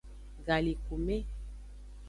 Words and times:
Galikume. 0.47 1.17